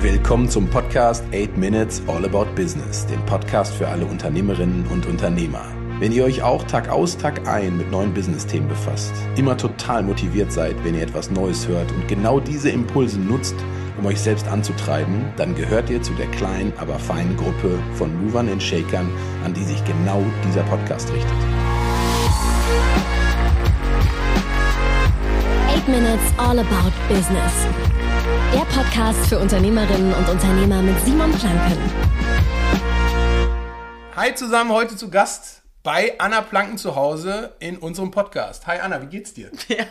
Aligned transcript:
Willkommen 0.00 0.48
zum 0.48 0.70
Podcast 0.70 1.24
8 1.34 1.56
Minutes 1.56 2.00
All 2.06 2.24
About 2.24 2.54
Business, 2.54 3.04
dem 3.06 3.20
Podcast 3.26 3.74
für 3.74 3.88
alle 3.88 4.06
Unternehmerinnen 4.06 4.86
und 4.86 5.06
Unternehmer. 5.06 5.64
Wenn 5.98 6.12
ihr 6.12 6.22
euch 6.22 6.40
auch 6.40 6.62
Tag 6.62 6.88
aus, 6.88 7.16
Tag 7.16 7.48
ein 7.48 7.76
mit 7.76 7.90
neuen 7.90 8.14
Business-Themen 8.14 8.68
befasst, 8.68 9.12
immer 9.34 9.56
total 9.56 10.04
motiviert 10.04 10.52
seid, 10.52 10.76
wenn 10.84 10.94
ihr 10.94 11.02
etwas 11.02 11.32
Neues 11.32 11.66
hört 11.66 11.90
und 11.90 12.06
genau 12.06 12.38
diese 12.38 12.70
Impulse 12.70 13.18
nutzt, 13.18 13.56
um 13.98 14.06
euch 14.06 14.20
selbst 14.20 14.46
anzutreiben, 14.46 15.32
dann 15.36 15.56
gehört 15.56 15.90
ihr 15.90 16.00
zu 16.00 16.12
der 16.12 16.28
kleinen, 16.28 16.72
aber 16.76 16.96
feinen 17.00 17.36
Gruppe 17.36 17.76
von 17.94 18.24
Movern 18.24 18.48
und 18.50 18.62
Shakern, 18.62 19.10
an 19.44 19.52
die 19.52 19.64
sich 19.64 19.84
genau 19.84 20.22
dieser 20.46 20.62
Podcast 20.62 21.12
richtet. 21.12 21.32
8 25.74 25.88
Minutes 25.88 26.32
All 26.36 26.60
About 26.60 26.92
Business. 27.08 27.66
Der 28.52 28.60
Podcast 28.60 29.26
für 29.28 29.38
Unternehmerinnen 29.38 30.12
und 30.14 30.28
Unternehmer 30.28 30.82
mit 30.82 30.98
Simon 31.04 31.30
Planken. 31.32 31.78
Hi 34.16 34.34
zusammen, 34.34 34.72
heute 34.72 34.96
zu 34.96 35.10
Gast 35.10 35.62
bei 35.82 36.18
Anna 36.18 36.40
Planken 36.40 36.78
zu 36.78 36.96
Hause 36.96 37.54
in 37.60 37.76
unserem 37.78 38.10
Podcast. 38.10 38.66
Hi 38.66 38.78
Anna, 38.78 39.02
wie 39.02 39.06
geht's 39.06 39.34
dir? 39.34 39.50
Ja, 39.68 39.86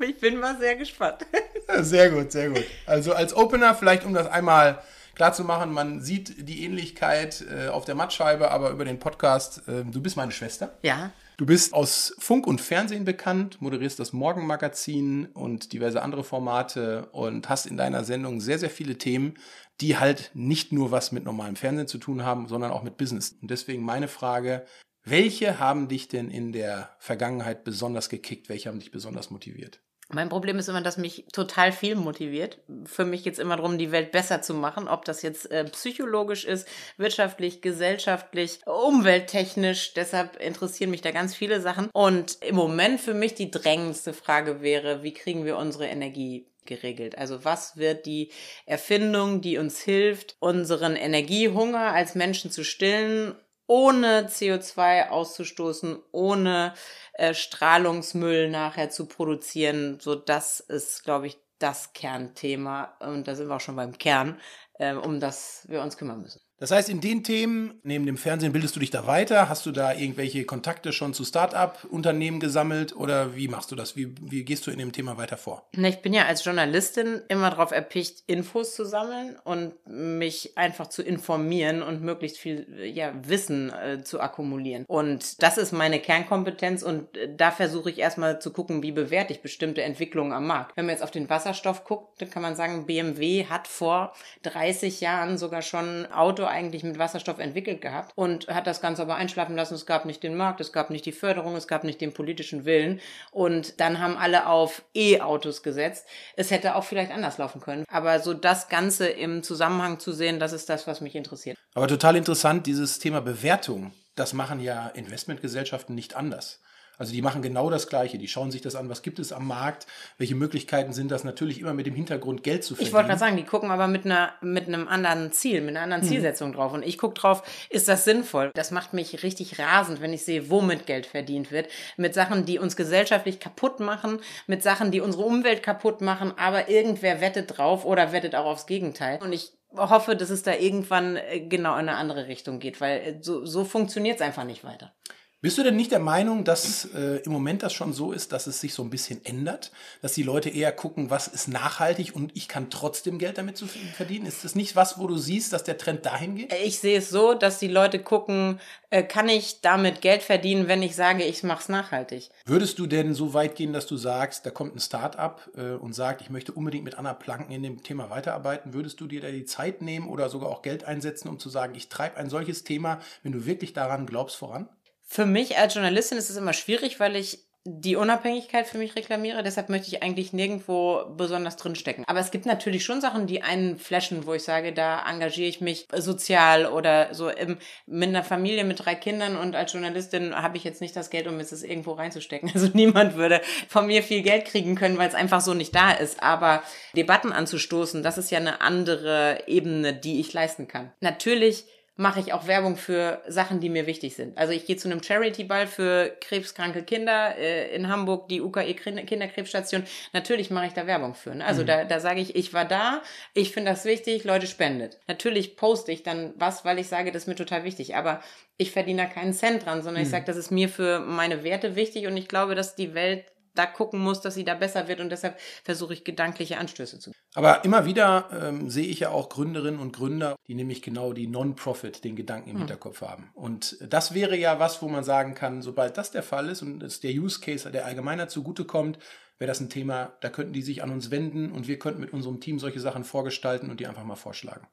ich 0.00 0.18
bin 0.18 0.40
mal 0.40 0.58
sehr 0.58 0.76
gespannt. 0.76 1.26
Sehr 1.80 2.10
gut, 2.10 2.32
sehr 2.32 2.48
gut. 2.48 2.64
Also 2.86 3.12
als 3.12 3.36
Opener, 3.36 3.74
vielleicht 3.74 4.06
um 4.06 4.14
das 4.14 4.26
einmal 4.26 4.78
klar 5.14 5.34
zu 5.34 5.44
machen, 5.44 5.70
man 5.70 6.00
sieht 6.00 6.48
die 6.48 6.64
Ähnlichkeit 6.64 7.44
äh, 7.50 7.68
auf 7.68 7.84
der 7.84 7.94
Mattscheibe, 7.94 8.50
aber 8.50 8.70
über 8.70 8.86
den 8.86 8.98
Podcast, 8.98 9.62
äh, 9.68 9.84
du 9.84 10.00
bist 10.00 10.16
meine 10.16 10.32
Schwester. 10.32 10.70
Ja. 10.82 11.10
Du 11.38 11.46
bist 11.46 11.72
aus 11.72 12.16
Funk 12.18 12.48
und 12.48 12.60
Fernsehen 12.60 13.04
bekannt, 13.04 13.62
moderierst 13.62 14.00
das 14.00 14.12
Morgenmagazin 14.12 15.26
und 15.26 15.72
diverse 15.72 16.02
andere 16.02 16.24
Formate 16.24 17.06
und 17.12 17.48
hast 17.48 17.66
in 17.66 17.76
deiner 17.76 18.02
Sendung 18.02 18.40
sehr, 18.40 18.58
sehr 18.58 18.70
viele 18.70 18.98
Themen, 18.98 19.34
die 19.80 19.98
halt 19.98 20.32
nicht 20.34 20.72
nur 20.72 20.90
was 20.90 21.12
mit 21.12 21.22
normalem 21.22 21.54
Fernsehen 21.54 21.86
zu 21.86 21.98
tun 21.98 22.24
haben, 22.24 22.48
sondern 22.48 22.72
auch 22.72 22.82
mit 22.82 22.96
Business. 22.96 23.36
Und 23.40 23.52
deswegen 23.52 23.84
meine 23.84 24.08
Frage, 24.08 24.66
welche 25.10 25.58
haben 25.58 25.88
dich 25.88 26.08
denn 26.08 26.30
in 26.30 26.52
der 26.52 26.90
Vergangenheit 26.98 27.64
besonders 27.64 28.08
gekickt? 28.08 28.48
Welche 28.48 28.68
haben 28.68 28.78
dich 28.78 28.90
besonders 28.90 29.30
motiviert? 29.30 29.80
Mein 30.10 30.30
Problem 30.30 30.58
ist 30.58 30.68
immer, 30.68 30.80
dass 30.80 30.96
mich 30.96 31.26
total 31.34 31.70
viel 31.70 31.94
motiviert. 31.94 32.60
Für 32.86 33.04
mich 33.04 33.24
geht 33.24 33.34
es 33.34 33.38
immer 33.38 33.56
darum, 33.56 33.76
die 33.76 33.92
Welt 33.92 34.10
besser 34.10 34.40
zu 34.40 34.54
machen, 34.54 34.88
ob 34.88 35.04
das 35.04 35.20
jetzt 35.20 35.50
äh, 35.50 35.64
psychologisch 35.64 36.46
ist, 36.46 36.66
wirtschaftlich, 36.96 37.60
gesellschaftlich, 37.60 38.60
umwelttechnisch. 38.64 39.92
Deshalb 39.92 40.36
interessieren 40.36 40.90
mich 40.90 41.02
da 41.02 41.10
ganz 41.10 41.34
viele 41.34 41.60
Sachen. 41.60 41.90
Und 41.92 42.38
im 42.40 42.56
Moment 42.56 43.02
für 43.02 43.12
mich 43.12 43.34
die 43.34 43.50
drängendste 43.50 44.14
Frage 44.14 44.62
wäre, 44.62 45.02
wie 45.02 45.12
kriegen 45.12 45.44
wir 45.44 45.58
unsere 45.58 45.86
Energie 45.86 46.46
geregelt. 46.64 47.18
Also 47.18 47.44
was 47.44 47.76
wird 47.76 48.06
die 48.06 48.30
Erfindung, 48.64 49.42
die 49.42 49.58
uns 49.58 49.80
hilft, 49.80 50.36
unseren 50.38 50.96
Energiehunger 50.96 51.92
als 51.92 52.14
Menschen 52.14 52.50
zu 52.50 52.64
stillen, 52.64 53.34
ohne 53.68 54.28
CO2 54.28 55.10
auszustoßen, 55.10 56.02
ohne 56.10 56.74
äh, 57.12 57.34
Strahlungsmüll 57.34 58.50
nachher 58.50 58.90
zu 58.90 59.06
produzieren. 59.06 60.00
So, 60.00 60.16
das 60.16 60.60
ist, 60.60 61.04
glaube 61.04 61.28
ich, 61.28 61.38
das 61.58 61.92
Kernthema. 61.92 62.96
Und 63.00 63.28
da 63.28 63.34
sind 63.36 63.48
wir 63.48 63.56
auch 63.56 63.60
schon 63.60 63.76
beim 63.76 63.96
Kern, 63.98 64.40
äh, 64.74 64.94
um 64.94 65.20
das 65.20 65.66
wir 65.68 65.82
uns 65.82 65.96
kümmern 65.98 66.22
müssen. 66.22 66.47
Das 66.60 66.72
heißt, 66.72 66.88
in 66.88 67.00
den 67.00 67.22
Themen, 67.22 67.78
neben 67.84 68.04
dem 68.04 68.16
Fernsehen, 68.16 68.52
bildest 68.52 68.74
du 68.74 68.80
dich 68.80 68.90
da 68.90 69.06
weiter? 69.06 69.48
Hast 69.48 69.64
du 69.64 69.70
da 69.70 69.92
irgendwelche 69.92 70.44
Kontakte 70.44 70.92
schon 70.92 71.14
zu 71.14 71.24
Start-up-Unternehmen 71.24 72.40
gesammelt 72.40 72.96
oder 72.96 73.36
wie 73.36 73.46
machst 73.46 73.70
du 73.70 73.76
das? 73.76 73.94
Wie, 73.94 74.12
wie 74.20 74.44
gehst 74.44 74.66
du 74.66 74.72
in 74.72 74.78
dem 74.78 74.90
Thema 74.90 75.16
weiter 75.16 75.36
vor? 75.36 75.68
Ich 75.72 76.02
bin 76.02 76.12
ja 76.12 76.26
als 76.26 76.44
Journalistin 76.44 77.22
immer 77.28 77.50
darauf 77.50 77.70
erpicht, 77.70 78.24
Infos 78.26 78.74
zu 78.74 78.84
sammeln 78.84 79.36
und 79.44 79.74
mich 79.86 80.58
einfach 80.58 80.88
zu 80.88 81.02
informieren 81.02 81.80
und 81.80 82.02
möglichst 82.02 82.38
viel 82.38 82.66
ja, 82.92 83.12
Wissen 83.22 83.72
äh, 83.72 84.02
zu 84.02 84.20
akkumulieren. 84.20 84.84
Und 84.88 85.40
das 85.42 85.58
ist 85.58 85.70
meine 85.70 86.00
Kernkompetenz 86.00 86.82
und 86.82 87.16
äh, 87.16 87.32
da 87.36 87.52
versuche 87.52 87.90
ich 87.90 87.98
erstmal 87.98 88.40
zu 88.40 88.52
gucken, 88.52 88.82
wie 88.82 88.92
bewerte 88.92 89.32
ich 89.32 89.42
bestimmte 89.42 89.82
Entwicklungen 89.82 90.32
am 90.32 90.48
Markt. 90.48 90.76
Wenn 90.76 90.86
man 90.86 90.94
jetzt 90.94 91.04
auf 91.04 91.12
den 91.12 91.30
Wasserstoff 91.30 91.84
guckt, 91.84 92.20
dann 92.20 92.30
kann 92.30 92.42
man 92.42 92.56
sagen, 92.56 92.86
BMW 92.86 93.46
hat 93.46 93.68
vor 93.68 94.12
30 94.42 95.00
Jahren 95.00 95.38
sogar 95.38 95.62
schon 95.62 96.06
Auto 96.06 96.47
eigentlich 96.48 96.82
mit 96.82 96.98
Wasserstoff 96.98 97.38
entwickelt 97.38 97.80
gehabt 97.80 98.12
und 98.14 98.48
hat 98.48 98.66
das 98.66 98.80
Ganze 98.80 99.02
aber 99.02 99.16
einschlafen 99.16 99.56
lassen. 99.56 99.74
Es 99.74 99.86
gab 99.86 100.04
nicht 100.04 100.22
den 100.22 100.36
Markt, 100.36 100.60
es 100.60 100.72
gab 100.72 100.90
nicht 100.90 101.06
die 101.06 101.12
Förderung, 101.12 101.56
es 101.56 101.68
gab 101.68 101.84
nicht 101.84 102.00
den 102.00 102.12
politischen 102.12 102.64
Willen. 102.64 103.00
Und 103.30 103.80
dann 103.80 104.00
haben 104.00 104.16
alle 104.16 104.46
auf 104.46 104.82
E-Autos 104.94 105.62
gesetzt. 105.62 106.06
Es 106.36 106.50
hätte 106.50 106.74
auch 106.74 106.84
vielleicht 106.84 107.12
anders 107.12 107.38
laufen 107.38 107.60
können. 107.60 107.84
Aber 107.90 108.20
so 108.20 108.34
das 108.34 108.68
Ganze 108.68 109.08
im 109.08 109.42
Zusammenhang 109.42 109.98
zu 109.98 110.12
sehen, 110.12 110.40
das 110.40 110.52
ist 110.52 110.68
das, 110.68 110.86
was 110.86 111.00
mich 111.00 111.14
interessiert. 111.14 111.56
Aber 111.74 111.88
total 111.88 112.16
interessant, 112.16 112.66
dieses 112.66 112.98
Thema 112.98 113.20
Bewertung. 113.20 113.92
Das 114.14 114.32
machen 114.32 114.60
ja 114.60 114.88
Investmentgesellschaften 114.88 115.94
nicht 115.94 116.16
anders. 116.16 116.60
Also 116.98 117.12
die 117.12 117.22
machen 117.22 117.42
genau 117.42 117.70
das 117.70 117.88
Gleiche. 117.88 118.18
Die 118.18 118.28
schauen 118.28 118.50
sich 118.50 118.60
das 118.60 118.74
an, 118.74 118.88
was 118.88 119.02
gibt 119.02 119.18
es 119.18 119.32
am 119.32 119.46
Markt, 119.46 119.86
welche 120.18 120.34
Möglichkeiten 120.34 120.92
sind 120.92 121.10
das, 121.10 121.24
natürlich 121.24 121.60
immer 121.60 121.72
mit 121.72 121.86
dem 121.86 121.94
Hintergrund 121.94 122.42
Geld 122.42 122.64
zu 122.64 122.74
verdienen. 122.74 122.88
Ich 122.88 122.94
wollte 122.94 123.08
gerade 123.08 123.20
sagen, 123.20 123.36
die 123.36 123.44
gucken 123.44 123.70
aber 123.70 123.86
mit, 123.86 124.04
einer, 124.04 124.32
mit 124.40 124.66
einem 124.66 124.88
anderen 124.88 125.32
Ziel, 125.32 125.60
mit 125.60 125.70
einer 125.70 125.82
anderen 125.82 126.02
mhm. 126.02 126.08
Zielsetzung 126.08 126.52
drauf. 126.52 126.72
Und 126.72 126.84
ich 126.84 126.98
gucke 126.98 127.14
drauf, 127.14 127.42
ist 127.70 127.88
das 127.88 128.04
sinnvoll? 128.04 128.50
Das 128.54 128.70
macht 128.70 128.92
mich 128.92 129.22
richtig 129.22 129.58
rasend, 129.58 130.00
wenn 130.00 130.12
ich 130.12 130.24
sehe, 130.24 130.50
womit 130.50 130.86
Geld 130.86 131.06
verdient 131.06 131.50
wird. 131.50 131.68
Mit 131.96 132.14
Sachen, 132.14 132.44
die 132.44 132.58
uns 132.58 132.76
gesellschaftlich 132.76 133.40
kaputt 133.40 133.80
machen, 133.80 134.20
mit 134.46 134.62
Sachen, 134.62 134.90
die 134.90 135.00
unsere 135.00 135.24
Umwelt 135.24 135.62
kaputt 135.62 136.00
machen, 136.00 136.32
aber 136.36 136.68
irgendwer 136.68 137.20
wettet 137.20 137.56
drauf 137.56 137.84
oder 137.84 138.12
wettet 138.12 138.34
auch 138.34 138.46
aufs 138.46 138.66
Gegenteil. 138.66 139.18
Und 139.22 139.32
ich 139.32 139.52
hoffe, 139.76 140.16
dass 140.16 140.30
es 140.30 140.42
da 140.42 140.54
irgendwann 140.54 141.16
äh, 141.16 141.40
genau 141.40 141.74
in 141.74 141.88
eine 141.88 141.96
andere 141.96 142.26
Richtung 142.26 142.58
geht, 142.58 142.80
weil 142.80 142.98
äh, 142.98 143.18
so, 143.20 143.44
so 143.44 143.64
funktioniert 143.64 144.16
es 144.16 144.22
einfach 144.22 144.44
nicht 144.44 144.64
weiter. 144.64 144.92
Bist 145.40 145.56
du 145.56 145.62
denn 145.62 145.76
nicht 145.76 145.92
der 145.92 146.00
Meinung, 146.00 146.42
dass 146.42 146.86
äh, 146.96 147.18
im 147.18 147.30
Moment 147.30 147.62
das 147.62 147.72
schon 147.72 147.92
so 147.92 148.10
ist, 148.10 148.32
dass 148.32 148.48
es 148.48 148.60
sich 148.60 148.74
so 148.74 148.82
ein 148.82 148.90
bisschen 148.90 149.24
ändert? 149.24 149.70
Dass 150.02 150.12
die 150.12 150.24
Leute 150.24 150.50
eher 150.50 150.72
gucken, 150.72 151.10
was 151.10 151.28
ist 151.28 151.46
nachhaltig 151.46 152.16
und 152.16 152.36
ich 152.36 152.48
kann 152.48 152.70
trotzdem 152.70 153.20
Geld 153.20 153.38
damit 153.38 153.56
zu 153.56 153.68
verdienen? 153.68 154.26
Ist 154.26 154.44
das 154.44 154.56
nicht 154.56 154.74
was, 154.74 154.98
wo 154.98 155.06
du 155.06 155.16
siehst, 155.16 155.52
dass 155.52 155.62
der 155.62 155.78
Trend 155.78 156.04
dahin 156.04 156.34
geht? 156.34 156.52
Ich 156.64 156.80
sehe 156.80 156.98
es 156.98 157.10
so, 157.10 157.34
dass 157.34 157.60
die 157.60 157.68
Leute 157.68 158.00
gucken, 158.00 158.58
äh, 158.90 159.04
kann 159.04 159.28
ich 159.28 159.60
damit 159.60 160.00
Geld 160.00 160.24
verdienen, 160.24 160.66
wenn 160.66 160.82
ich 160.82 160.96
sage, 160.96 161.22
ich 161.22 161.44
mache 161.44 161.60
es 161.60 161.68
nachhaltig? 161.68 162.30
Würdest 162.44 162.80
du 162.80 162.88
denn 162.88 163.14
so 163.14 163.32
weit 163.32 163.54
gehen, 163.54 163.72
dass 163.72 163.86
du 163.86 163.96
sagst, 163.96 164.44
da 164.44 164.50
kommt 164.50 164.74
ein 164.74 164.80
Start-up 164.80 165.48
äh, 165.56 165.74
und 165.74 165.92
sagt, 165.92 166.20
ich 166.20 166.30
möchte 166.30 166.50
unbedingt 166.50 166.82
mit 166.82 166.98
Anna 166.98 167.14
Planken 167.14 167.52
in 167.52 167.62
dem 167.62 167.84
Thema 167.84 168.10
weiterarbeiten? 168.10 168.74
Würdest 168.74 169.00
du 169.00 169.06
dir 169.06 169.20
da 169.20 169.30
die 169.30 169.44
Zeit 169.44 169.82
nehmen 169.82 170.08
oder 170.08 170.30
sogar 170.30 170.48
auch 170.50 170.62
Geld 170.62 170.82
einsetzen, 170.82 171.28
um 171.28 171.38
zu 171.38 171.48
sagen, 171.48 171.76
ich 171.76 171.88
treibe 171.88 172.16
ein 172.16 172.28
solches 172.28 172.64
Thema, 172.64 172.98
wenn 173.22 173.30
du 173.30 173.46
wirklich 173.46 173.72
daran 173.72 174.04
glaubst, 174.04 174.34
voran? 174.34 174.68
Für 175.10 175.24
mich 175.24 175.56
als 175.56 175.74
Journalistin 175.74 176.18
ist 176.18 176.28
es 176.28 176.36
immer 176.36 176.52
schwierig, 176.52 177.00
weil 177.00 177.16
ich 177.16 177.48
die 177.64 177.96
Unabhängigkeit 177.96 178.66
für 178.66 178.78
mich 178.78 178.94
reklamiere. 178.94 179.42
Deshalb 179.42 179.70
möchte 179.70 179.88
ich 179.88 180.02
eigentlich 180.02 180.34
nirgendwo 180.34 181.04
besonders 181.16 181.56
drinstecken. 181.56 182.04
Aber 182.06 182.20
es 182.20 182.30
gibt 182.30 182.44
natürlich 182.44 182.84
schon 182.84 183.00
Sachen, 183.00 183.26
die 183.26 183.42
einen 183.42 183.78
flashen, 183.78 184.26
wo 184.26 184.34
ich 184.34 184.42
sage, 184.42 184.72
da 184.72 185.02
engagiere 185.08 185.48
ich 185.48 185.62
mich 185.62 185.86
sozial 185.94 186.66
oder 186.66 187.14
so 187.14 187.30
im, 187.30 187.56
mit 187.86 188.10
einer 188.10 188.22
Familie 188.22 188.64
mit 188.64 188.84
drei 188.84 188.94
Kindern 188.94 189.36
und 189.36 189.56
als 189.56 189.72
Journalistin 189.72 190.34
habe 190.34 190.58
ich 190.58 190.64
jetzt 190.64 190.80
nicht 190.82 190.94
das 190.94 191.10
Geld, 191.10 191.26
um 191.26 191.40
es 191.40 191.62
irgendwo 191.62 191.92
reinzustecken. 191.92 192.50
Also 192.58 192.70
niemand 192.74 193.14
würde 193.14 193.40
von 193.68 193.86
mir 193.86 194.02
viel 194.02 194.22
Geld 194.22 194.44
kriegen 194.44 194.74
können, 194.74 194.98
weil 194.98 195.08
es 195.08 195.14
einfach 195.14 195.40
so 195.40 195.54
nicht 195.54 195.74
da 195.74 195.92
ist. 195.92 196.22
Aber 196.22 196.62
Debatten 196.96 197.32
anzustoßen, 197.32 198.02
das 198.02 198.18
ist 198.18 198.30
ja 198.30 198.38
eine 198.38 198.60
andere 198.60 199.44
Ebene, 199.46 199.94
die 199.94 200.20
ich 200.20 200.32
leisten 200.32 200.66
kann. 200.66 200.92
Natürlich 201.00 201.66
mache 201.98 202.20
ich 202.20 202.32
auch 202.32 202.46
Werbung 202.46 202.76
für 202.76 203.20
Sachen, 203.26 203.58
die 203.58 203.68
mir 203.68 203.88
wichtig 203.88 204.14
sind. 204.14 204.38
Also 204.38 204.52
ich 204.52 204.66
gehe 204.66 204.76
zu 204.76 204.88
einem 204.88 205.02
Charity-Ball 205.02 205.66
für 205.66 206.16
krebskranke 206.20 206.84
Kinder 206.84 207.36
äh, 207.36 207.74
in 207.74 207.88
Hamburg, 207.88 208.28
die 208.28 208.40
UKE 208.40 208.72
Kinderkrebsstation. 208.72 209.82
Natürlich 210.12 210.50
mache 210.50 210.66
ich 210.66 210.72
da 210.74 210.86
Werbung 210.86 211.16
für. 211.16 211.34
Ne? 211.34 211.44
Also 211.44 211.62
mhm. 211.62 211.66
da, 211.66 211.84
da 211.84 211.98
sage 211.98 212.20
ich, 212.20 212.36
ich 212.36 212.54
war 212.54 212.64
da, 212.64 213.02
ich 213.34 213.50
finde 213.50 213.72
das 213.72 213.84
wichtig, 213.84 214.22
Leute 214.22 214.46
spendet. 214.46 215.00
Natürlich 215.08 215.56
poste 215.56 215.90
ich 215.90 216.04
dann 216.04 216.34
was, 216.36 216.64
weil 216.64 216.78
ich 216.78 216.86
sage, 216.86 217.10
das 217.10 217.24
ist 217.24 217.28
mir 217.28 217.34
total 217.34 217.64
wichtig. 217.64 217.96
Aber 217.96 218.22
ich 218.58 218.70
verdiene 218.70 219.02
da 219.02 219.08
keinen 219.08 219.32
Cent 219.32 219.66
dran, 219.66 219.82
sondern 219.82 220.02
mhm. 220.02 220.06
ich 220.06 220.10
sage, 220.10 220.24
das 220.24 220.36
ist 220.36 220.52
mir 220.52 220.68
für 220.68 221.00
meine 221.00 221.42
Werte 221.42 221.74
wichtig 221.74 222.06
und 222.06 222.16
ich 222.16 222.28
glaube, 222.28 222.54
dass 222.54 222.76
die 222.76 222.94
Welt 222.94 223.24
da 223.58 223.66
gucken 223.66 224.00
muss, 224.00 224.20
dass 224.20 224.34
sie 224.34 224.44
da 224.44 224.54
besser 224.54 224.88
wird 224.88 225.00
und 225.00 225.10
deshalb 225.10 225.38
versuche 225.64 225.92
ich 225.92 226.04
gedankliche 226.04 226.58
Anstöße 226.58 226.98
zu. 226.98 227.12
Aber 227.34 227.64
immer 227.64 227.84
wieder 227.84 228.28
ähm, 228.32 228.70
sehe 228.70 228.86
ich 228.86 229.00
ja 229.00 229.10
auch 229.10 229.28
Gründerinnen 229.28 229.80
und 229.80 229.94
Gründer, 229.94 230.36
die 230.46 230.54
nämlich 230.54 230.82
genau 230.82 231.12
die 231.12 231.26
Non-Profit, 231.26 232.04
den 232.04 232.16
Gedanken 232.16 232.50
im 232.50 232.54
hm. 232.54 232.60
Hinterkopf 232.62 233.02
haben. 233.02 233.30
Und 233.34 233.76
das 233.80 234.14
wäre 234.14 234.36
ja 234.36 234.58
was, 234.58 234.80
wo 234.82 234.88
man 234.88 235.04
sagen 235.04 235.34
kann, 235.34 235.62
sobald 235.62 235.96
das 235.96 236.10
der 236.10 236.22
Fall 236.22 236.48
ist 236.48 236.62
und 236.62 236.82
es 236.82 237.00
der 237.00 237.12
Use 237.12 237.40
Case 237.40 237.70
der 237.70 237.84
Allgemeiner 237.84 238.28
zugutekommt, 238.28 238.98
wäre 239.38 239.48
das 239.48 239.60
ein 239.60 239.70
Thema, 239.70 240.12
da 240.20 240.30
könnten 240.30 240.52
die 240.52 240.62
sich 240.62 240.82
an 240.82 240.90
uns 240.90 241.10
wenden 241.10 241.52
und 241.52 241.68
wir 241.68 241.78
könnten 241.78 242.00
mit 242.00 242.12
unserem 242.12 242.40
Team 242.40 242.58
solche 242.58 242.80
Sachen 242.80 243.04
vorgestalten 243.04 243.70
und 243.70 243.78
die 243.78 243.86
einfach 243.86 244.04
mal 244.04 244.16
vorschlagen. 244.16 244.66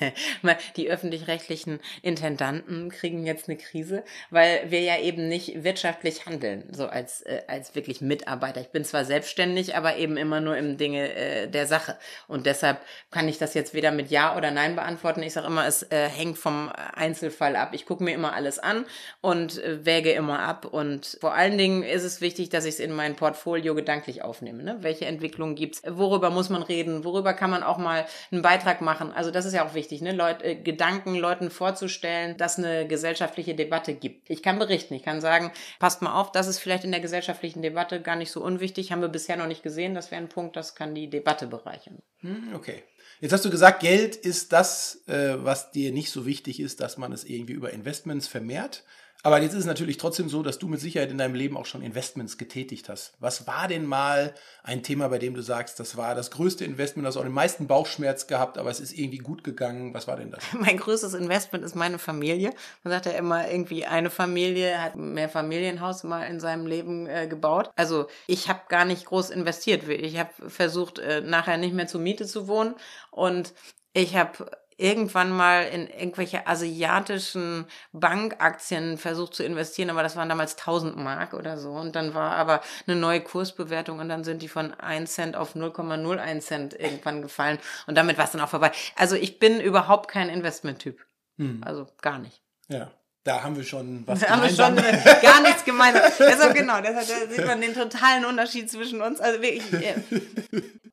die 0.76 0.90
öffentlich-rechtlichen 0.90 1.80
Intendanten 2.02 2.90
kriegen 2.90 3.24
jetzt 3.24 3.48
eine 3.48 3.56
Krise, 3.56 4.04
weil 4.30 4.70
wir 4.70 4.80
ja 4.80 4.98
eben 4.98 5.28
nicht 5.28 5.64
wirtschaftlich 5.64 6.26
handeln, 6.26 6.64
so 6.72 6.86
als, 6.86 7.22
äh, 7.22 7.42
als 7.48 7.74
wirklich 7.74 8.02
Mitarbeiter. 8.02 8.60
Ich 8.60 8.68
bin 8.68 8.84
zwar 8.84 9.06
selbstständig, 9.06 9.76
aber 9.76 9.96
eben 9.96 10.18
immer 10.18 10.40
nur 10.40 10.58
im 10.58 10.76
Dinge 10.76 11.14
äh, 11.14 11.48
der 11.48 11.66
Sache. 11.66 11.96
Und 12.28 12.44
deshalb 12.44 12.80
kann 13.10 13.28
ich 13.28 13.38
das 13.38 13.54
jetzt 13.54 13.72
weder 13.72 13.92
mit 13.92 14.10
Ja 14.10 14.36
oder 14.36 14.50
Nein 14.50 14.76
beantworten. 14.76 15.22
Ich 15.22 15.32
sage 15.32 15.46
immer, 15.46 15.66
es 15.66 15.84
äh, 15.90 16.08
hängt 16.08 16.36
vom 16.36 16.70
Einzelfall 16.94 17.56
ab. 17.56 17.70
Ich 17.72 17.86
gucke 17.86 18.04
mir 18.04 18.12
immer 18.12 18.34
alles 18.34 18.58
an 18.58 18.84
und 19.22 19.58
äh, 19.62 19.86
wäge 19.86 20.12
immer 20.12 20.40
ab. 20.40 20.66
Und 20.66 21.16
vor 21.20 21.32
allen 21.32 21.56
Dingen 21.56 21.82
ist 21.82 22.04
es 22.04 22.20
wichtig, 22.20 22.50
dass 22.50 22.66
ich 22.66 22.74
es 22.74 22.80
in 22.80 22.92
mein 22.92 23.16
Portfolio 23.16 23.74
gedanklich 23.74 24.01
aufnehme. 24.22 24.62
Ne? 24.62 24.78
Welche 24.80 25.06
Entwicklungen 25.06 25.54
gibt's? 25.54 25.82
Worüber 25.86 26.30
muss 26.30 26.50
man 26.50 26.62
reden? 26.62 27.04
Worüber 27.04 27.34
kann 27.34 27.50
man 27.50 27.62
auch 27.62 27.78
mal 27.78 28.06
einen 28.30 28.42
Beitrag 28.42 28.80
machen? 28.80 29.12
Also 29.12 29.30
das 29.30 29.44
ist 29.46 29.54
ja 29.54 29.64
auch 29.64 29.74
wichtig, 29.74 30.02
ne? 30.02 30.12
Leute, 30.12 30.44
äh, 30.44 30.54
Gedanken 30.56 31.14
Leuten 31.14 31.50
vorzustellen, 31.50 32.36
dass 32.36 32.58
eine 32.58 32.86
gesellschaftliche 32.86 33.54
Debatte 33.54 33.94
gibt. 33.94 34.28
Ich 34.28 34.42
kann 34.42 34.58
berichten, 34.58 34.94
ich 34.94 35.02
kann 35.02 35.20
sagen, 35.20 35.52
passt 35.78 36.02
mal 36.02 36.20
auf, 36.20 36.32
das 36.32 36.48
ist 36.48 36.58
vielleicht 36.58 36.84
in 36.84 36.90
der 36.90 37.00
gesellschaftlichen 37.00 37.62
Debatte 37.62 38.02
gar 38.02 38.16
nicht 38.16 38.32
so 38.32 38.42
unwichtig, 38.42 38.92
haben 38.92 39.00
wir 39.00 39.08
bisher 39.08 39.36
noch 39.36 39.46
nicht 39.46 39.62
gesehen. 39.62 39.94
Das 39.94 40.10
wäre 40.10 40.20
ein 40.20 40.28
Punkt, 40.28 40.56
das 40.56 40.74
kann 40.74 40.94
die 40.94 41.08
Debatte 41.08 41.46
bereichern. 41.46 41.98
Hm, 42.20 42.54
okay. 42.54 42.82
Jetzt 43.20 43.32
hast 43.32 43.44
du 43.44 43.50
gesagt, 43.50 43.80
Geld 43.80 44.16
ist 44.16 44.52
das, 44.52 45.04
äh, 45.06 45.36
was 45.36 45.70
dir 45.70 45.92
nicht 45.92 46.10
so 46.10 46.26
wichtig 46.26 46.58
ist, 46.58 46.80
dass 46.80 46.96
man 46.98 47.12
es 47.12 47.22
irgendwie 47.22 47.52
über 47.52 47.72
Investments 47.72 48.26
vermehrt. 48.26 48.82
Aber 49.24 49.40
jetzt 49.40 49.52
ist 49.52 49.60
es 49.60 49.66
natürlich 49.66 49.98
trotzdem 49.98 50.28
so, 50.28 50.42
dass 50.42 50.58
du 50.58 50.66
mit 50.66 50.80
Sicherheit 50.80 51.12
in 51.12 51.18
deinem 51.18 51.36
Leben 51.36 51.56
auch 51.56 51.66
schon 51.66 51.82
Investments 51.82 52.38
getätigt 52.38 52.88
hast. 52.88 53.14
Was 53.20 53.46
war 53.46 53.68
denn 53.68 53.86
mal 53.86 54.34
ein 54.64 54.82
Thema, 54.82 55.08
bei 55.08 55.18
dem 55.18 55.34
du 55.34 55.42
sagst, 55.42 55.78
das 55.78 55.96
war 55.96 56.16
das 56.16 56.32
größte 56.32 56.64
Investment, 56.64 57.06
das 57.06 57.16
auch 57.16 57.22
den 57.22 57.32
meisten 57.32 57.68
Bauchschmerz 57.68 58.26
gehabt, 58.26 58.58
aber 58.58 58.70
es 58.70 58.80
ist 58.80 58.98
irgendwie 58.98 59.18
gut 59.18 59.44
gegangen? 59.44 59.94
Was 59.94 60.08
war 60.08 60.16
denn 60.16 60.32
das? 60.32 60.42
Mein 60.58 60.76
größtes 60.76 61.14
Investment 61.14 61.64
ist 61.64 61.76
meine 61.76 61.98
Familie. 61.98 62.50
Man 62.82 62.92
sagt 62.92 63.06
ja 63.06 63.12
immer, 63.12 63.48
irgendwie 63.48 63.86
eine 63.86 64.10
Familie 64.10 64.82
hat 64.82 64.96
mehr 64.96 65.28
Familienhaus 65.28 66.02
mal 66.02 66.24
in 66.24 66.40
seinem 66.40 66.66
Leben 66.66 67.06
äh, 67.06 67.28
gebaut. 67.28 67.70
Also 67.76 68.08
ich 68.26 68.48
habe 68.48 68.62
gar 68.68 68.84
nicht 68.84 69.04
groß 69.04 69.30
investiert. 69.30 69.88
Ich 69.88 70.18
habe 70.18 70.30
versucht, 70.48 70.98
äh, 70.98 71.20
nachher 71.20 71.58
nicht 71.58 71.74
mehr 71.74 71.86
zur 71.86 72.00
Miete 72.00 72.26
zu 72.26 72.48
wohnen 72.48 72.74
und 73.10 73.54
ich 73.94 74.16
habe 74.16 74.50
irgendwann 74.82 75.30
mal 75.30 75.62
in 75.62 75.86
irgendwelche 75.86 76.46
asiatischen 76.46 77.66
Bankaktien 77.92 78.98
versucht 78.98 79.34
zu 79.34 79.44
investieren, 79.44 79.90
aber 79.90 80.02
das 80.02 80.16
waren 80.16 80.28
damals 80.28 80.58
1000 80.58 80.96
Mark 80.96 81.34
oder 81.34 81.56
so. 81.56 81.70
Und 81.70 81.94
dann 81.94 82.14
war 82.14 82.32
aber 82.32 82.60
eine 82.86 82.96
neue 82.96 83.20
Kursbewertung 83.20 84.00
und 84.00 84.08
dann 84.08 84.24
sind 84.24 84.42
die 84.42 84.48
von 84.48 84.74
1 84.74 85.12
Cent 85.12 85.36
auf 85.36 85.54
0,01 85.54 86.40
Cent 86.40 86.74
irgendwann 86.74 87.22
gefallen. 87.22 87.58
Und 87.86 87.96
damit 87.96 88.18
war 88.18 88.24
es 88.24 88.32
dann 88.32 88.40
auch 88.40 88.48
vorbei. 88.48 88.72
Also 88.96 89.14
ich 89.14 89.38
bin 89.38 89.60
überhaupt 89.60 90.10
kein 90.10 90.28
Investmenttyp. 90.28 91.06
Hm. 91.38 91.62
Also 91.64 91.86
gar 92.00 92.18
nicht. 92.18 92.42
Ja. 92.68 92.90
Da 93.24 93.42
haben 93.42 93.56
wir 93.56 93.62
schon 93.62 94.04
was 94.06 94.20
da 94.20 94.30
haben 94.30 94.42
wir 94.42 94.48
schon 94.48 94.74
gar 95.22 95.42
nichts 95.42 95.64
gemeinsam. 95.64 96.02
deshalb 96.18 96.54
genau, 96.54 96.80
deshalb 96.80 97.30
sieht 97.30 97.46
man 97.46 97.60
den 97.60 97.72
totalen 97.72 98.24
Unterschied 98.24 98.68
zwischen 98.68 99.00
uns. 99.00 99.20
Also 99.20 99.40
wirklich, 99.40 99.62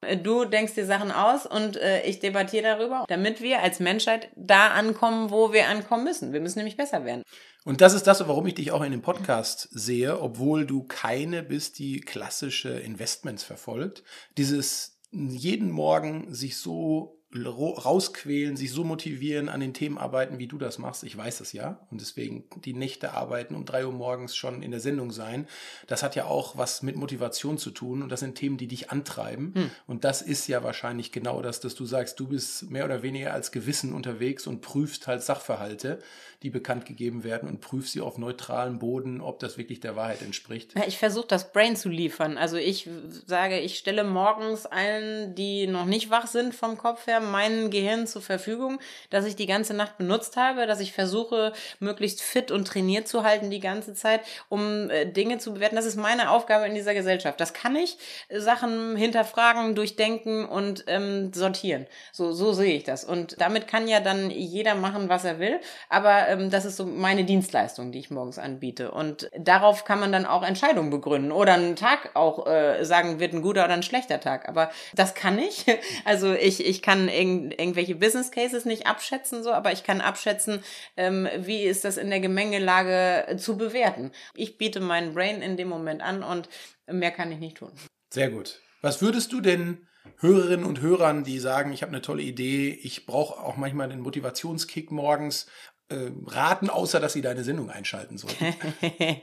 äh, 0.02 0.18
du 0.18 0.46
denkst 0.46 0.76
dir 0.76 0.86
Sachen 0.86 1.12
aus 1.12 1.48
und 1.48 1.78
äh, 1.78 2.04
ich 2.04 2.20
debattiere 2.20 2.64
darüber, 2.64 3.06
damit 3.08 3.42
wir 3.42 3.62
als 3.64 3.80
Menschheit 3.80 4.30
da 4.36 4.68
ankommen, 4.70 5.32
wo 5.32 5.54
wir 5.54 5.68
ankommen 5.68 6.04
müssen. 6.04 6.32
Wir 6.32 6.40
müssen 6.40 6.60
nämlich 6.60 6.78
besser 6.78 7.04
werden. 7.04 7.24
Und 7.66 7.82
das 7.82 7.94
ist 7.94 8.06
das, 8.06 8.26
warum 8.28 8.46
ich 8.48 8.56
dich 8.56 8.72
auch 8.72 8.84
in 8.84 8.92
dem 8.92 9.02
Podcast 9.02 9.68
sehe, 9.72 10.22
obwohl 10.22 10.66
du 10.66 10.84
keine 10.84 11.44
bist, 11.44 11.80
die 11.80 12.00
klassische 12.00 12.70
Investments 12.70 13.44
verfolgt. 13.44 14.04
Dieses 14.38 15.00
jeden 15.12 15.72
Morgen 15.72 16.34
sich 16.34 16.58
so 16.58 17.19
rausquälen, 17.36 18.58
sich 18.58 18.72
so 18.72 18.84
motivieren, 18.84 19.50
an 19.50 19.60
den 19.60 19.74
Themen 19.74 20.00
arbeiten, 20.00 20.40
wie 20.40 20.48
du 20.48 20.58
das 20.58 20.80
machst. 20.80 21.04
Ich 21.04 21.16
weiß 21.16 21.42
es 21.42 21.54
ja. 21.54 21.80
Und 21.92 22.02
deswegen 22.02 22.46
die 22.66 22.74
Nächte 22.74 23.14
arbeiten, 23.14 23.54
um 23.54 23.66
drei 23.66 23.86
Uhr 23.86 23.92
morgens 23.92 24.36
schon 24.36 24.64
in 24.64 24.72
der 24.72 24.80
Sendung 24.80 25.12
sein. 25.12 25.48
Das 25.86 26.02
hat 26.02 26.16
ja 26.16 26.26
auch 26.26 26.58
was 26.58 26.82
mit 26.82 26.96
Motivation 26.96 27.60
zu 27.60 27.70
tun. 27.70 28.02
Und 28.02 28.10
das 28.10 28.22
sind 28.22 28.36
Themen, 28.36 28.58
die 28.58 28.68
dich 28.68 28.90
antreiben. 28.90 29.54
Hm. 29.54 29.72
Und 29.86 30.04
das 30.06 30.24
ist 30.24 30.48
ja 30.48 30.64
wahrscheinlich 30.64 31.12
genau 31.12 31.42
das, 31.44 31.60
dass 31.60 31.76
du 31.76 31.86
sagst, 31.86 32.20
du 32.20 32.28
bist 32.28 32.72
mehr 32.72 32.86
oder 32.86 33.04
weniger 33.04 33.34
als 33.34 33.52
Gewissen 33.52 33.94
unterwegs 33.94 34.48
und 34.48 34.62
prüfst 34.62 35.06
halt 35.06 35.22
Sachverhalte 35.22 36.00
die 36.42 36.50
bekannt 36.50 36.86
gegeben 36.86 37.26
werden 37.26 37.50
und 37.50 37.60
prüf 37.60 37.90
sie 37.90 38.00
auf 38.00 38.18
neutralem 38.18 38.80
Boden, 38.80 39.20
ob 39.20 39.40
das 39.40 39.58
wirklich 39.58 39.82
der 39.82 39.98
Wahrheit 39.98 40.22
entspricht. 40.22 40.74
Ja, 40.78 40.84
ich 40.88 40.98
versuche 40.98 41.28
das 41.28 41.52
Brain 41.52 41.76
zu 41.76 41.90
liefern. 41.90 42.38
Also 42.38 42.56
ich 42.56 42.88
sage, 43.26 43.60
ich 43.60 43.78
stelle 43.78 44.06
morgens 44.06 44.66
allen, 44.66 45.36
die 45.36 45.68
noch 45.68 45.86
nicht 45.86 46.10
wach 46.10 46.28
sind 46.28 46.56
vom 46.56 46.78
Kopf 46.78 47.08
her, 47.08 47.19
mein 47.22 47.70
Gehirn 47.70 48.08
zur 48.08 48.22
Verfügung, 48.22 48.80
dass 49.10 49.26
ich 49.26 49.36
die 49.36 49.46
ganze 49.46 49.74
Nacht 49.74 49.98
benutzt 49.98 50.38
habe, 50.38 50.68
dass 50.68 50.80
ich 50.80 50.94
versuche, 50.94 51.54
möglichst 51.80 52.22
fit 52.22 52.52
und 52.52 52.68
trainiert 52.68 53.08
zu 53.08 53.24
halten 53.24 53.50
die 53.50 53.60
ganze 53.60 53.94
Zeit, 53.94 54.22
um 54.50 54.90
äh, 54.90 55.06
Dinge 55.06 55.38
zu 55.38 55.54
bewerten. 55.54 55.76
Das 55.76 55.86
ist 55.86 55.96
meine 55.96 56.32
Aufgabe 56.32 56.66
in 56.66 56.76
dieser 56.76 56.94
Gesellschaft. 56.94 57.40
Das 57.40 57.54
kann 57.54 57.76
ich. 57.76 57.98
Sachen 58.32 58.96
hinterfragen, 58.96 59.76
durchdenken 59.76 60.46
und 60.46 60.84
ähm, 60.88 61.32
sortieren. 61.34 61.88
So, 62.12 62.32
so 62.32 62.54
sehe 62.54 62.76
ich 62.76 62.84
das. 62.84 63.04
Und 63.04 63.40
damit 63.40 63.68
kann 63.68 63.88
ja 63.88 64.00
dann 64.00 64.30
jeder 64.30 64.76
machen, 64.76 65.10
was 65.10 65.26
er 65.26 65.40
will. 65.40 65.60
Aber 65.90 66.28
ähm, 66.28 66.50
das 66.50 66.66
ist 66.66 66.78
so 66.78 66.86
meine 66.86 67.24
Dienstleistung, 67.24 67.92
die 67.92 68.00
ich 68.00 68.12
morgens 68.12 68.40
anbiete. 68.40 68.92
Und 68.92 69.30
darauf 69.38 69.86
kann 69.86 70.00
man 70.00 70.12
dann 70.12 70.26
auch 70.26 70.44
Entscheidungen 70.44 70.90
begründen 70.90 71.32
oder 71.32 71.54
einen 71.54 71.76
Tag 71.76 72.12
auch 72.16 72.48
äh, 72.48 72.84
sagen, 72.84 73.20
wird 73.20 73.34
ein 73.34 73.42
guter 73.42 73.66
oder 73.66 73.74
ein 73.74 73.84
schlechter 73.84 74.20
Tag. 74.20 74.48
Aber 74.48 74.72
das 74.94 75.14
kann 75.14 75.40
ich. 75.40 75.66
Also 76.06 76.34
ich, 76.34 76.66
ich 76.66 76.82
kann 76.82 77.09
irg 77.10 77.60
irgendwelche 77.60 77.96
Business 77.96 78.32
Cases 78.32 78.66
nicht 78.66 78.88
abschätzen, 78.88 79.44
so, 79.44 79.52
aber 79.52 79.72
ich 79.72 79.84
kann 79.84 80.02
abschätzen, 80.02 80.64
ähm, 80.98 81.28
wie 81.38 81.64
ist 81.64 81.86
das 81.86 81.98
in 81.98 82.10
der 82.10 82.20
Gemengelage 82.20 83.38
zu 83.38 83.58
bewerten. 83.58 84.12
Ich 84.36 84.58
biete 84.58 84.80
meinen 84.80 85.14
Brain 85.14 85.42
in 85.42 85.58
dem 85.58 85.68
Moment 85.68 86.02
an 86.02 86.24
und 86.24 86.50
mehr 86.88 87.12
kann 87.12 87.32
ich 87.32 87.40
nicht 87.40 87.58
tun. 87.58 87.72
Sehr 88.10 88.30
gut. 88.30 88.62
Was 88.82 89.02
würdest 89.02 89.34
du 89.34 89.42
denn 89.42 89.86
Hörerinnen 90.18 90.66
und 90.66 90.82
Hörern, 90.82 91.24
die 91.24 91.40
sagen, 91.40 91.72
ich 91.72 91.82
habe 91.82 91.92
eine 91.92 92.02
tolle 92.02 92.24
Idee, 92.24 92.70
ich 92.70 93.06
brauche 93.06 93.42
auch 93.42 93.58
manchmal 93.58 93.90
den 93.90 94.02
Motivationskick 94.02 94.92
morgens 94.92 95.48
äh, 95.90 96.12
raten, 96.28 96.70
außer 96.70 97.00
dass 97.00 97.14
sie 97.14 97.22
deine 97.22 97.44
Sendung 97.44 97.70
einschalten 97.70 98.18
sollten. 98.18 98.56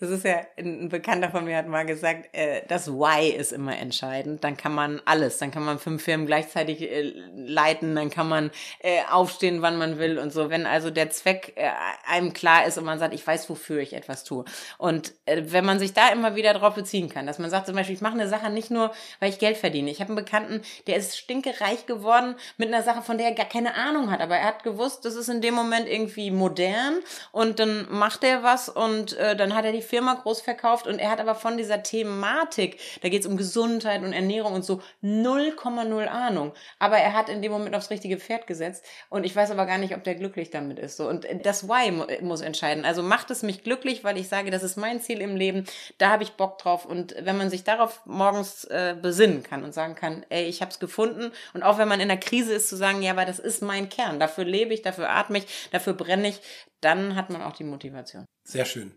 das 0.00 0.10
ist 0.10 0.24
ja, 0.24 0.40
ein 0.56 0.88
Bekannter 0.88 1.30
von 1.30 1.44
mir 1.44 1.56
hat 1.56 1.68
mal 1.68 1.84
gesagt, 1.84 2.34
äh, 2.34 2.62
das 2.68 2.88
Why 2.88 3.28
ist 3.28 3.52
immer 3.52 3.76
entscheidend. 3.76 4.44
Dann 4.44 4.56
kann 4.56 4.74
man 4.74 5.02
alles, 5.04 5.38
dann 5.38 5.50
kann 5.50 5.64
man 5.64 5.78
fünf 5.78 6.02
Firmen 6.02 6.26
gleichzeitig 6.26 6.82
äh, 6.82 7.12
leiten, 7.34 7.94
dann 7.94 8.08
kann 8.08 8.28
man 8.28 8.50
äh, 8.80 9.00
aufstehen, 9.10 9.62
wann 9.62 9.76
man 9.76 9.98
will 9.98 10.18
und 10.18 10.32
so. 10.32 10.48
Wenn 10.48 10.66
also 10.66 10.90
der 10.90 11.10
Zweck 11.10 11.52
äh, 11.56 11.70
einem 12.06 12.32
klar 12.32 12.66
ist 12.66 12.78
und 12.78 12.84
man 12.84 12.98
sagt, 12.98 13.12
ich 13.12 13.26
weiß, 13.26 13.50
wofür 13.50 13.80
ich 13.80 13.92
etwas 13.92 14.24
tue. 14.24 14.44
Und 14.78 15.12
äh, 15.26 15.42
wenn 15.46 15.64
man 15.64 15.78
sich 15.78 15.92
da 15.92 16.08
immer 16.08 16.34
wieder 16.34 16.54
drauf 16.54 16.74
beziehen 16.74 17.08
kann, 17.08 17.26
dass 17.26 17.38
man 17.38 17.50
sagt 17.50 17.66
zum 17.66 17.74
Beispiel, 17.74 17.94
ich 17.94 18.00
mache 18.00 18.14
eine 18.14 18.28
Sache 18.28 18.50
nicht 18.50 18.70
nur, 18.70 18.92
weil 19.20 19.30
ich 19.30 19.38
Geld 19.38 19.58
verdiene. 19.58 19.90
Ich 19.90 20.00
habe 20.00 20.08
einen 20.08 20.24
Bekannten, 20.24 20.62
der 20.86 20.96
ist 20.96 21.18
stinkereich 21.18 21.84
geworden 21.84 22.36
mit 22.56 22.68
einer 22.68 22.82
Sache, 22.82 23.02
von 23.02 23.18
der 23.18 23.28
er 23.28 23.34
gar 23.34 23.46
keine 23.46 23.74
Ahnung 23.74 24.10
hat, 24.10 24.20
aber 24.20 24.36
er 24.36 24.46
hat 24.46 24.62
gewusst, 24.78 25.04
das 25.04 25.16
ist 25.16 25.28
in 25.28 25.40
dem 25.40 25.54
Moment 25.54 25.88
irgendwie 25.88 26.30
modern 26.30 27.00
und 27.32 27.58
dann 27.58 27.86
macht 27.90 28.22
er 28.22 28.42
was 28.42 28.68
und 28.68 29.16
äh, 29.16 29.36
dann 29.36 29.54
hat 29.54 29.64
er 29.64 29.72
die 29.72 29.82
Firma 29.82 30.14
groß 30.14 30.40
verkauft 30.40 30.86
und 30.86 30.98
er 30.98 31.10
hat 31.10 31.20
aber 31.20 31.34
von 31.34 31.56
dieser 31.56 31.82
Thematik, 31.82 32.78
da 33.02 33.08
geht 33.08 33.22
es 33.22 33.26
um 33.26 33.36
Gesundheit 33.36 34.02
und 34.02 34.12
Ernährung 34.12 34.52
und 34.54 34.64
so, 34.64 34.80
0,0 35.02 36.06
Ahnung. 36.06 36.52
Aber 36.78 36.96
er 36.96 37.12
hat 37.12 37.28
in 37.28 37.42
dem 37.42 37.52
Moment 37.52 37.74
aufs 37.74 37.90
richtige 37.90 38.18
Pferd 38.18 38.46
gesetzt 38.46 38.84
und 39.10 39.24
ich 39.24 39.34
weiß 39.34 39.50
aber 39.50 39.66
gar 39.66 39.78
nicht, 39.78 39.94
ob 39.94 40.04
der 40.04 40.14
glücklich 40.14 40.50
damit 40.50 40.78
ist. 40.78 40.96
So. 40.96 41.08
Und 41.08 41.26
das 41.42 41.68
Why 41.68 41.90
mu 41.90 42.04
muss 42.20 42.40
entscheiden. 42.40 42.84
Also 42.84 43.02
macht 43.02 43.30
es 43.30 43.42
mich 43.42 43.64
glücklich, 43.64 44.04
weil 44.04 44.16
ich 44.16 44.28
sage, 44.28 44.50
das 44.50 44.62
ist 44.62 44.76
mein 44.76 45.00
Ziel 45.00 45.20
im 45.20 45.36
Leben, 45.36 45.64
da 45.98 46.10
habe 46.10 46.22
ich 46.22 46.32
Bock 46.32 46.58
drauf 46.58 46.86
und 46.86 47.14
wenn 47.20 47.36
man 47.36 47.50
sich 47.50 47.64
darauf 47.64 48.00
morgens 48.06 48.64
äh, 48.64 48.94
besinnen 49.00 49.42
kann 49.42 49.64
und 49.64 49.74
sagen 49.74 49.94
kann, 49.94 50.24
ey, 50.28 50.44
ich 50.44 50.60
habe 50.60 50.70
es 50.70 50.78
gefunden 50.78 51.32
und 51.54 51.62
auch 51.62 51.78
wenn 51.78 51.88
man 51.88 52.00
in 52.00 52.08
der 52.08 52.20
Krise 52.20 52.54
ist, 52.54 52.68
zu 52.68 52.76
sagen, 52.76 53.02
ja, 53.02 53.12
aber 53.12 53.24
das 53.24 53.38
ist 53.38 53.62
mein 53.62 53.88
Kern, 53.88 54.20
dafür 54.20 54.44
lebe 54.44 54.67
ich, 54.74 54.82
dafür 54.82 55.10
atme 55.10 55.38
ich, 55.38 55.46
dafür 55.70 55.94
brenne 55.94 56.28
ich, 56.28 56.40
dann 56.80 57.16
hat 57.16 57.30
man 57.30 57.42
auch 57.42 57.54
die 57.54 57.64
Motivation. 57.64 58.24
Sehr 58.44 58.64
schön. 58.64 58.92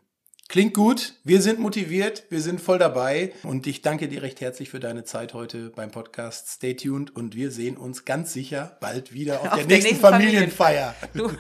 Klingt 0.51 0.73
gut. 0.73 1.13
Wir 1.23 1.41
sind 1.41 1.59
motiviert. 1.59 2.25
Wir 2.29 2.41
sind 2.41 2.59
voll 2.59 2.77
dabei. 2.77 3.31
Und 3.43 3.67
ich 3.67 3.81
danke 3.81 4.09
dir 4.09 4.21
recht 4.21 4.41
herzlich 4.41 4.69
für 4.69 4.81
deine 4.81 5.05
Zeit 5.05 5.33
heute 5.33 5.69
beim 5.69 5.91
Podcast. 5.91 6.49
Stay 6.49 6.73
tuned 6.73 7.15
und 7.15 7.35
wir 7.35 7.51
sehen 7.51 7.77
uns 7.77 8.03
ganz 8.03 8.33
sicher 8.33 8.75
bald 8.81 9.13
wieder 9.13 9.39
auf, 9.39 9.53
auf 9.53 9.59
der, 9.59 9.67
nächsten, 9.67 9.91
nächsten 9.91 10.05
Familienfeier. 10.05 10.93
Du, 11.13 11.31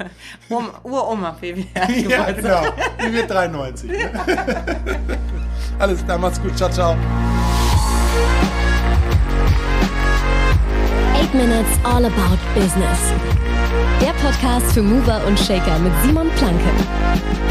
um, 0.47 0.69
Uroma, 0.83 1.31
Baby. 1.41 1.67
ja, 2.07 2.31
genau. 2.31 2.63
Die 3.05 3.11
wird 3.11 3.29
93. 3.29 3.91
Ne? 3.91 4.11
Alles 5.79 6.05
klar, 6.05 6.17
macht's 6.17 6.41
gut. 6.41 6.55
Ciao, 6.55 6.71
ciao. 6.71 6.95
8 11.13 11.33
Minutes 11.33 11.67
All 11.83 12.05
About 12.05 12.37
Business. 12.55 13.50
Der 14.01 14.13
Podcast 14.13 14.73
für 14.73 14.81
Mover 14.81 15.21
und 15.27 15.39
Shaker 15.39 15.79
mit 15.79 15.93
Simon 16.03 16.29
Planke. 16.31 17.50